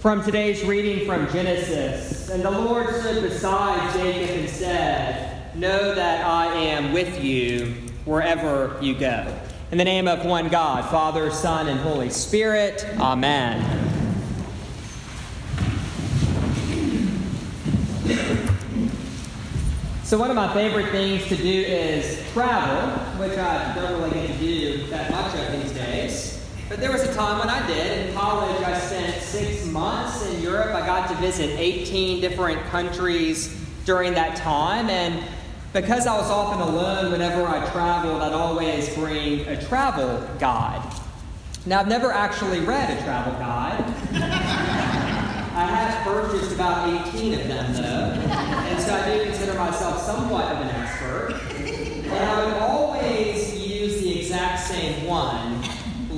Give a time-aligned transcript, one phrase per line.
[0.00, 6.24] From today's reading from Genesis, and the Lord stood beside Jacob and said, Know that
[6.24, 7.74] I am with you
[8.06, 9.30] wherever you go.
[9.70, 13.60] In the name of one God, Father, Son, and Holy Spirit, Amen.
[20.02, 22.90] So, one of my favorite things to do is travel,
[23.22, 26.39] which I don't really get to do that much of these days.
[26.70, 28.06] But there was a time when I did.
[28.06, 30.72] In college, I spent six months in Europe.
[30.72, 34.88] I got to visit 18 different countries during that time.
[34.88, 35.20] And
[35.72, 40.94] because I was often alone whenever I traveled, I'd always bring a travel guide.
[41.66, 43.84] Now, I've never actually read a travel guide.
[44.22, 48.30] I have purchased about 18 of them, though.
[48.30, 51.32] And so I do consider myself somewhat of an expert.
[51.58, 55.59] And I would always use the exact same one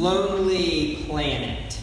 [0.02, 1.78] Lonely Planet.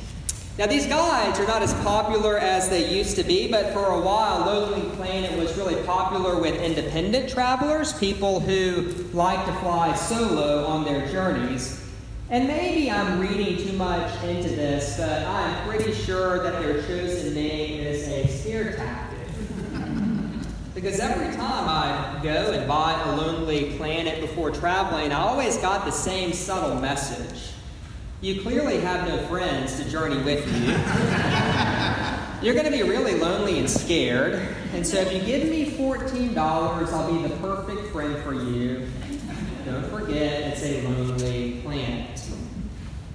[0.58, 4.02] Now, these guides are not as popular as they used to be, but for a
[4.02, 8.82] while, Lonely Planet was really popular with independent travelers, people who
[9.14, 11.82] like to fly solo on their journeys.
[12.30, 17.34] And maybe I'm reading too much into this, but I'm pretty sure that their chosen
[17.34, 19.20] name is a scare tactic.
[20.76, 25.86] because every time I go and buy a Lonely Planet before traveling, I always got
[25.86, 27.49] the same subtle message.
[28.22, 30.74] You clearly have no friends to journey with you.
[32.42, 34.56] You're going to be really lonely and scared.
[34.74, 38.90] And so if you give me $14, I'll be the perfect friend for you.
[39.66, 42.22] Don't forget, it's a lonely planet.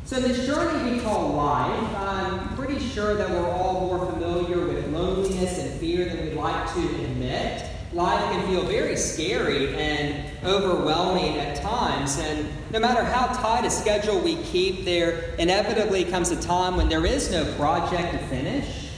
[0.06, 4.86] So, this journey we call life, I'm pretty sure that we're all more familiar with
[4.88, 11.38] loneliness and fear than we'd like to admit life can feel very scary and overwhelming
[11.38, 12.18] at times.
[12.18, 16.88] And no matter how tight a schedule we keep, there inevitably comes a time when
[16.88, 18.88] there is no project to finish,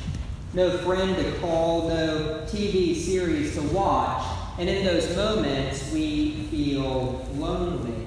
[0.55, 4.25] no friend to call, no TV series to watch.
[4.59, 8.07] And in those moments, we feel lonely.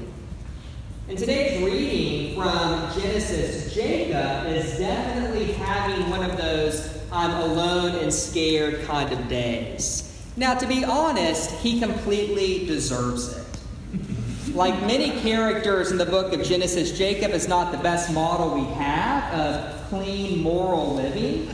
[1.07, 8.13] And today's reading from Genesis, Jacob is definitely having one of those I'm alone and
[8.13, 10.08] scared kind of days.
[10.37, 13.45] Now, to be honest, he completely deserves it.
[14.53, 18.65] Like many characters in the book of Genesis, Jacob is not the best model we
[18.75, 21.53] have of clean moral living.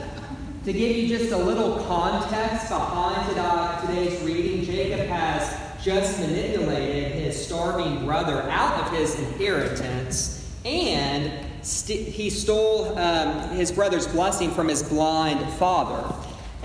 [0.65, 3.15] To give you just a little context behind
[3.87, 11.31] today's reading, Jacob has just manipulated his starving brother out of his inheritance, and
[11.61, 16.14] st- he stole um, his brother's blessing from his blind father.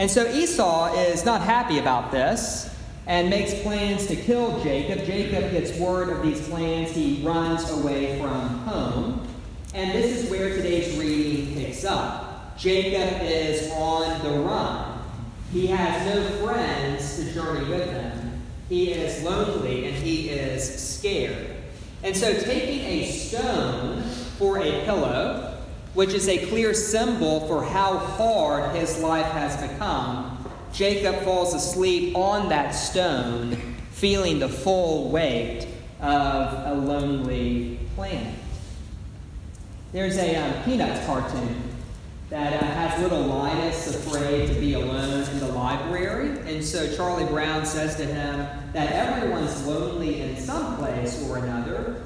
[0.01, 2.75] And so Esau is not happy about this
[3.07, 5.05] and makes plans to kill Jacob.
[5.05, 6.91] Jacob gets word of these plans.
[6.93, 9.29] He runs away from home.
[9.75, 12.57] And this is where today's reading picks up.
[12.57, 15.03] Jacob is on the run.
[15.53, 18.43] He has no friends to journey with him.
[18.71, 21.47] He is lonely and he is scared.
[22.03, 24.03] And so, taking a stone
[24.39, 25.40] for a pillow,
[25.95, 30.37] which is a clear symbol for how hard his life has become,
[30.73, 33.57] Jacob falls asleep on that stone,
[33.91, 35.67] feeling the full weight
[36.01, 38.35] of a lonely planet.
[39.93, 41.63] There's a um, Peanuts cartoon
[42.31, 46.39] that uh, has little Linus afraid to be alone in the library.
[46.49, 52.03] And so Charlie Brown says to him that everyone's lonely in some place or another.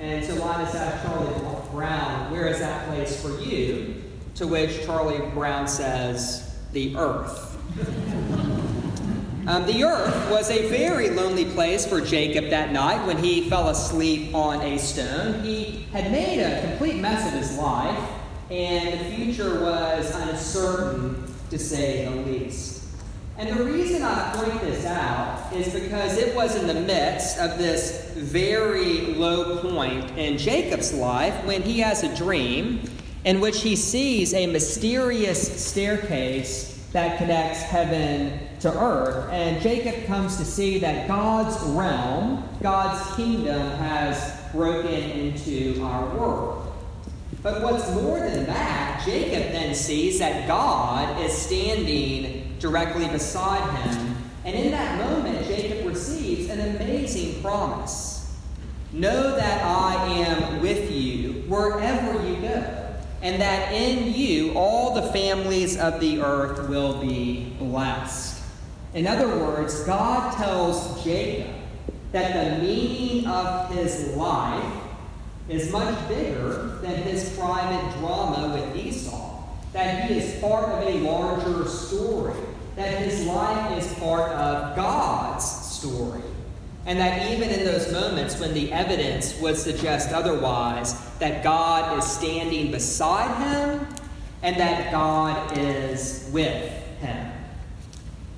[0.00, 1.32] And so Linus asks Charlie
[1.70, 4.02] Brown, Where is that place for you?
[4.36, 7.56] To which Charlie Brown says, The earth.
[9.48, 13.70] Um, the earth was a very lonely place for Jacob that night when he fell
[13.70, 15.42] asleep on a stone.
[15.42, 17.98] He had made a complete mess of his life,
[18.50, 22.77] and the future was uncertain, to say the least.
[23.38, 27.56] And the reason I point this out is because it was in the midst of
[27.56, 32.82] this very low point in Jacob's life when he has a dream
[33.24, 39.30] in which he sees a mysterious staircase that connects heaven to earth.
[39.30, 46.72] And Jacob comes to see that God's realm, God's kingdom, has broken into our world.
[47.40, 54.16] But what's more than that, Jacob then sees that God is standing directly beside him.
[54.44, 58.18] And in that moment, Jacob receives an amazing promise
[58.90, 65.12] Know that I am with you wherever you go, and that in you all the
[65.12, 68.42] families of the earth will be blessed.
[68.94, 71.54] In other words, God tells Jacob
[72.12, 74.72] that the meaning of his life
[75.50, 79.42] is much bigger than his private drama with Esau,
[79.74, 82.34] that he is part of a larger story,
[82.78, 86.22] that his life is part of God's story.
[86.86, 92.06] And that even in those moments when the evidence would suggest otherwise, that God is
[92.06, 93.86] standing beside him
[94.42, 97.32] and that God is with him.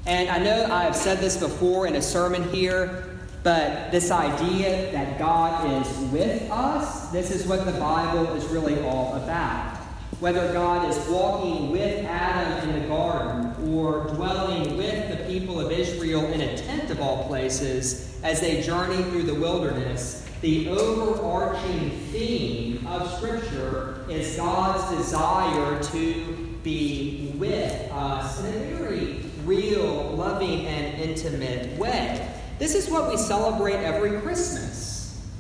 [0.07, 5.19] And I know I've said this before in a sermon here, but this idea that
[5.19, 9.80] God is with us, this is what the Bible is really all about.
[10.21, 15.73] Whether God is walking with Adam in the garden or dwelling with the people of
[15.73, 21.89] Israel in a tent of all places as they journey through the wilderness, the overarching
[22.13, 30.67] theme of Scripture is God's desire to be with us in a very real, loving,
[30.67, 32.31] and intimate way.
[32.59, 34.70] This is what we celebrate every Christmas.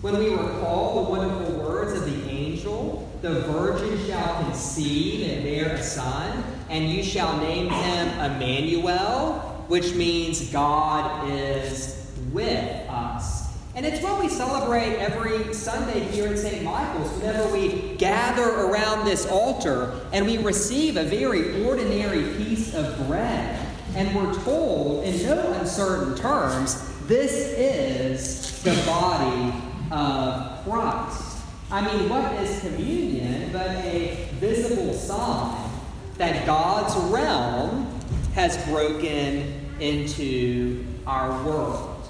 [0.00, 5.74] When we recall the wonderful words of the angel, the virgin shall conceive and bear
[5.74, 13.54] a son, and you shall name him Emmanuel, which means God is with us.
[13.74, 16.64] And it's what we celebrate every Sunday here in St.
[16.64, 23.06] Michael's whenever we gather around this altar and we receive a very ordinary piece of
[23.06, 23.66] bread.
[23.94, 31.38] And we're told in no uncertain terms this is the body of Christ.
[31.70, 35.70] I mean, what is communion but a visible sign
[36.18, 37.86] that God's realm
[38.34, 42.08] has broken into our world?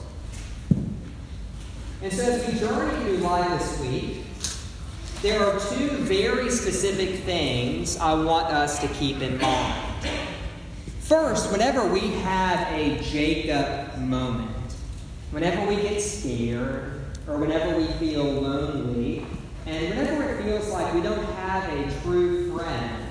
[2.02, 4.24] And so, as we journey through life this week,
[5.20, 10.08] there are two very specific things I want us to keep in mind.
[11.00, 14.56] First, whenever we have a Jacob moment,
[15.30, 16.99] Whenever we get scared,
[17.30, 19.24] or whenever we feel lonely,
[19.66, 23.06] and whenever it feels like we don't have a true friend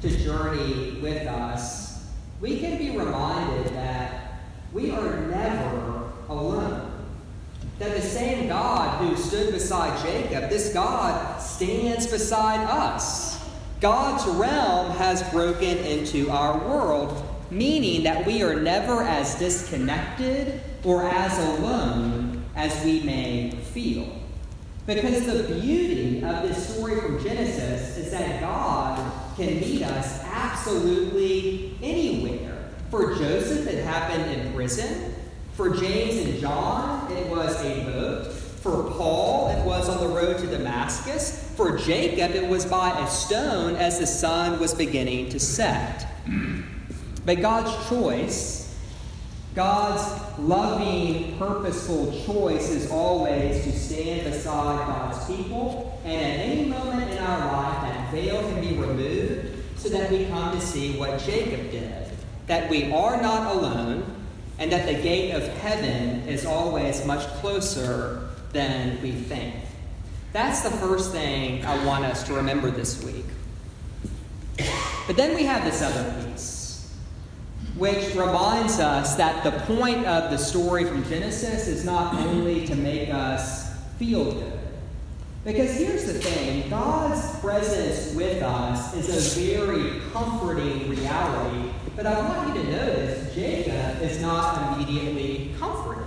[0.00, 2.06] to journey with us,
[2.40, 4.42] we can be reminded that
[4.72, 6.90] we are never alone.
[7.80, 13.44] That the same God who stood beside Jacob, this God stands beside us.
[13.80, 21.08] God's realm has broken into our world, meaning that we are never as disconnected or
[21.08, 24.06] as alone as we may feel.
[24.86, 31.76] Because the beauty of this story from Genesis is that God can meet us absolutely
[31.82, 32.70] anywhere.
[32.90, 35.14] For Joseph, it happened in prison.
[35.54, 38.32] For James and John, it was a boat.
[38.32, 41.52] For Paul, it was on the road to Damascus.
[41.56, 46.06] For Jacob, it was by a stone as the sun was beginning to set.
[47.24, 48.63] But God's choice
[49.54, 57.10] God's loving, purposeful choice is always to stand beside God's people, and at any moment
[57.10, 61.20] in our life, that veil can be removed so that we come to see what
[61.20, 62.04] Jacob did
[62.46, 64.04] that we are not alone,
[64.58, 69.54] and that the gate of heaven is always much closer than we think.
[70.32, 73.24] That's the first thing I want us to remember this week.
[75.06, 76.53] But then we have this other piece
[77.76, 82.74] which reminds us that the point of the story from Genesis is not only to
[82.76, 84.60] make us feel good.
[85.44, 92.18] Because here's the thing God's presence with us is a very comforting reality, but I
[92.20, 96.04] want you to notice Jacob is not immediately comforted.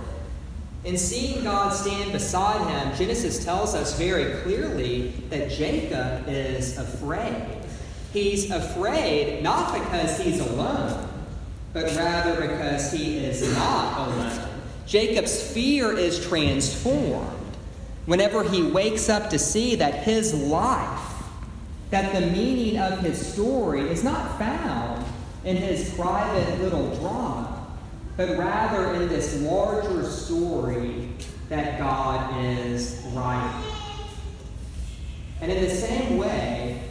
[0.84, 7.58] In seeing God stand beside him, Genesis tells us very clearly that Jacob is afraid.
[8.12, 11.07] He's afraid not because he's alone,
[11.72, 14.48] but rather because he is not alone.
[14.86, 17.56] Jacob's fear is transformed
[18.06, 21.12] whenever he wakes up to see that his life,
[21.90, 25.04] that the meaning of his story is not found
[25.44, 27.66] in his private little drama,
[28.16, 31.10] but rather in this larger story
[31.50, 33.72] that God is writing.
[35.40, 36.82] And in the same way,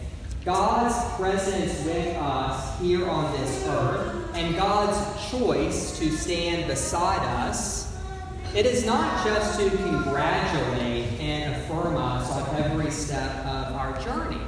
[0.46, 7.98] God's presence with us here on this earth and God's choice to stand beside us,
[8.56, 14.42] it is not just to congratulate and affirm us on every step of our journey,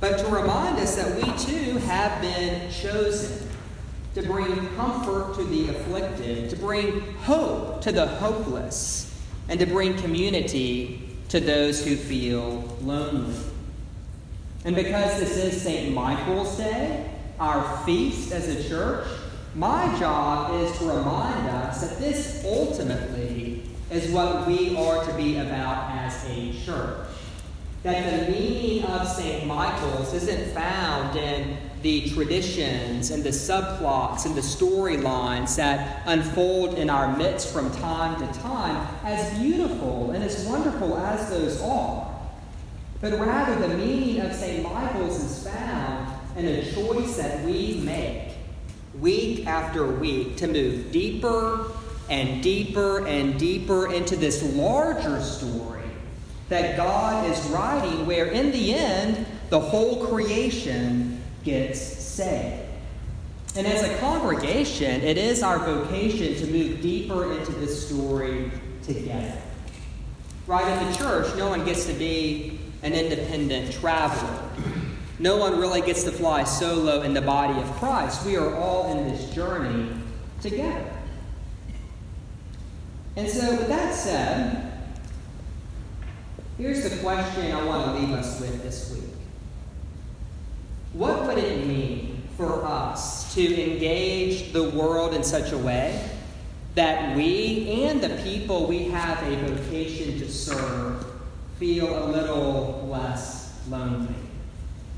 [0.00, 3.48] but to remind us that we too have been chosen.
[4.14, 9.08] to bring comfort to the afflicted, to bring hope to the hopeless,
[9.48, 13.34] and to bring community to those who feel lonely.
[14.64, 15.94] And because this is St.
[15.94, 19.06] Michael's Day, our feast as a church,
[19.54, 25.36] my job is to remind us that this ultimately is what we are to be
[25.36, 27.08] about as a church.
[27.82, 29.46] That the meaning of St.
[29.46, 36.88] Michael's isn't found in the traditions and the subplots and the storylines that unfold in
[36.88, 42.08] our midst from time to time, as beautiful and as wonderful as those are.
[43.00, 44.62] But rather, the meaning of St.
[44.62, 48.34] Michael's is found in a choice that we make
[48.98, 51.70] week after week to move deeper
[52.08, 55.82] and deeper and deeper into this larger story
[56.48, 62.68] that God is writing, where in the end, the whole creation gets saved.
[63.56, 68.50] And as a congregation, it is our vocation to move deeper into this story
[68.82, 69.40] together.
[70.46, 74.50] Right in the church, no one gets to be an independent traveler.
[75.22, 78.26] No one really gets to fly solo in the body of Christ.
[78.26, 79.88] We are all in this journey
[80.40, 80.90] together.
[83.14, 84.72] And so, with that said,
[86.58, 89.14] here's the question I want to leave us with this week
[90.92, 96.10] What would it mean for us to engage the world in such a way
[96.74, 101.06] that we and the people we have a vocation to serve
[101.60, 104.21] feel a little less lonely?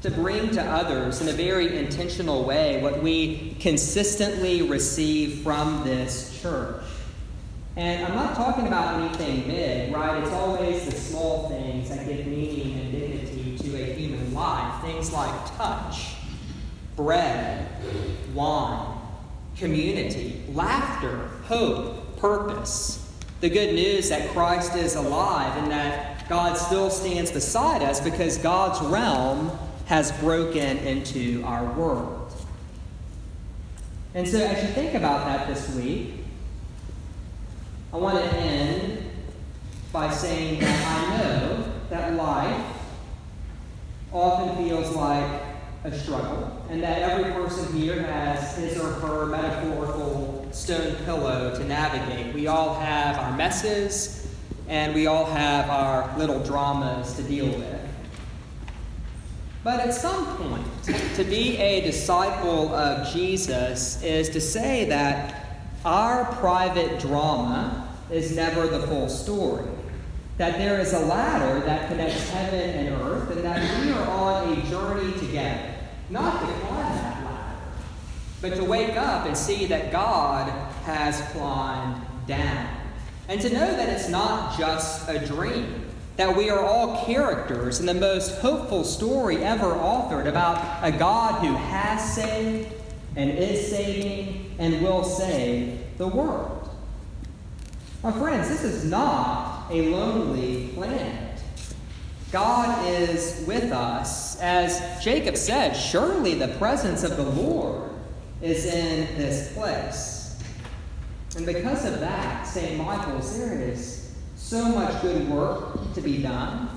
[0.04, 6.38] To bring to others in a very intentional way what we consistently receive from this
[6.42, 6.84] church.
[7.76, 10.22] And I'm not talking about anything big, right?
[10.22, 14.82] It's always the small things that give meaning and dignity to a human life.
[14.82, 16.16] Things like touch,
[16.96, 17.66] bread,
[18.34, 18.98] wine,
[19.56, 23.10] community, laughter, hope, purpose.
[23.40, 28.36] The good news that Christ is alive and that God still stands beside us because
[28.36, 29.50] God's realm
[29.86, 32.32] has broken into our world.
[34.14, 36.14] And so, as you think about that this week,
[37.92, 39.10] I want to end
[39.92, 42.66] by saying that I know that life
[44.12, 45.42] often feels like
[45.84, 51.64] a struggle, and that every person here has his or her metaphorical stone pillow to
[51.64, 52.34] navigate.
[52.34, 54.34] We all have our messes,
[54.66, 57.83] and we all have our little dramas to deal with.
[59.64, 60.66] But at some point,
[61.16, 68.66] to be a disciple of Jesus is to say that our private drama is never
[68.66, 69.64] the full story.
[70.36, 74.52] That there is a ladder that connects heaven and earth, and that we are on
[74.52, 75.74] a journey together.
[76.10, 77.60] Not to climb that ladder,
[78.42, 80.50] but to wake up and see that God
[80.84, 82.68] has climbed down.
[83.28, 85.83] And to know that it's not just a dream
[86.16, 91.44] that we are all characters in the most hopeful story ever authored about a God
[91.44, 92.72] who has saved
[93.16, 96.68] and is saving and will save the world.
[98.02, 101.40] My friends, this is not a lonely planet.
[102.30, 104.40] God is with us.
[104.40, 107.90] As Jacob said, surely the presence of the Lord
[108.42, 110.38] is in this place.
[111.36, 112.76] And because of that, St.
[112.76, 114.03] Michael's, there is
[114.44, 116.68] so much good work to be done.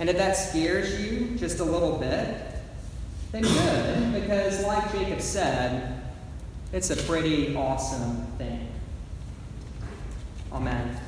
[0.00, 2.38] And if that scares you just a little bit,
[3.30, 6.02] then good, because like Jacob said,
[6.72, 8.66] it's a pretty awesome thing.
[10.52, 10.98] Amen.